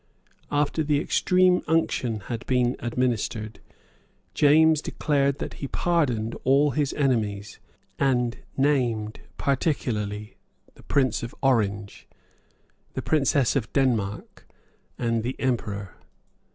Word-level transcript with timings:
After 0.51 0.81
the 0.83 0.99
extreme 0.99 1.61
unction 1.67 2.21
had 2.21 2.43
been 2.47 2.75
administered, 2.79 3.59
James 4.33 4.81
declared 4.81 5.37
that 5.37 5.53
he 5.61 5.67
pardoned 5.67 6.35
all 6.43 6.71
his 6.71 6.91
enemies, 6.93 7.59
and 7.99 8.39
named 8.57 9.19
particularly 9.37 10.37
the 10.73 10.81
Prince 10.81 11.21
of 11.21 11.35
Orange, 11.43 12.07
the 12.95 13.03
Princess 13.03 13.55
of 13.55 13.71
Denmark, 13.73 14.47
and 14.97 15.21
the 15.21 15.35
Emperor. 15.39 15.93